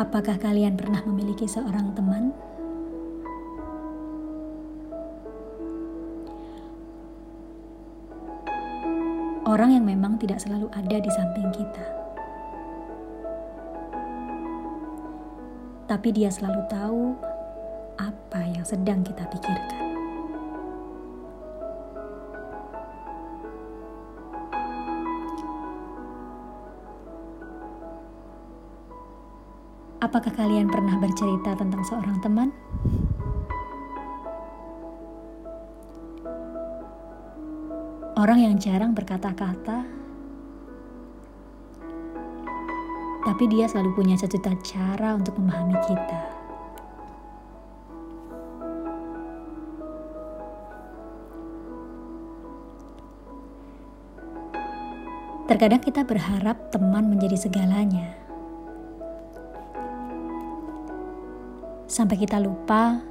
[0.00, 2.32] Apakah kalian pernah memiliki seorang teman?
[9.44, 11.86] Orang yang memang tidak selalu ada di samping kita,
[15.84, 17.04] tapi dia selalu tahu
[18.00, 19.89] apa yang sedang kita pikirkan.
[30.00, 32.48] Apakah kalian pernah bercerita tentang seorang teman?
[38.16, 39.84] Orang yang jarang berkata-kata,
[43.28, 46.22] tapi dia selalu punya sejuta cara untuk memahami kita.
[55.44, 58.19] Terkadang kita berharap teman menjadi segalanya
[61.90, 63.02] sampai kita lupa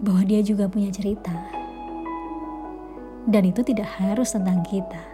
[0.00, 1.36] bahwa dia juga punya cerita,
[3.28, 5.04] dan itu tidak harus tentang kita.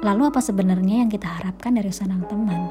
[0.00, 2.62] Lalu, apa sebenarnya yang kita harapkan dari seorang teman?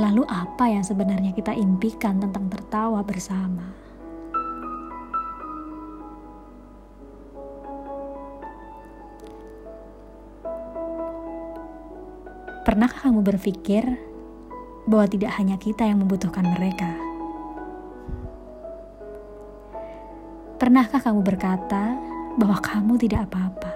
[0.00, 3.85] Lalu, apa yang sebenarnya kita impikan tentang tertawa bersama?
[12.66, 13.86] Pernahkah kamu berpikir
[14.90, 16.98] bahwa tidak hanya kita yang membutuhkan mereka?
[20.58, 21.94] Pernahkah kamu berkata
[22.34, 23.70] bahwa kamu tidak apa-apa?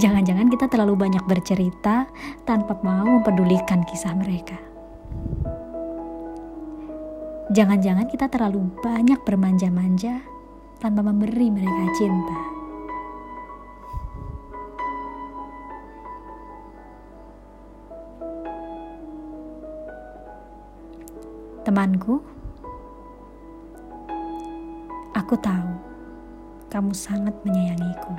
[0.00, 2.08] Jangan-jangan kita terlalu banyak bercerita
[2.48, 4.56] tanpa mau mempedulikan kisah mereka.
[7.52, 10.24] Jangan-jangan kita terlalu banyak bermanja-manja
[10.80, 12.57] tanpa memberi mereka cinta.
[21.68, 22.16] Temanku,
[25.12, 25.68] aku tahu
[26.72, 28.16] kamu sangat menyayangiku.